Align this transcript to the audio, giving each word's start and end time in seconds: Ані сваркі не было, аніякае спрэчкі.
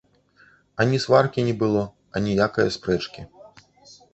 Ані 0.85 0.97
сваркі 1.03 1.45
не 1.49 1.53
было, 1.61 1.83
аніякае 2.21 2.67
спрэчкі. 2.77 3.21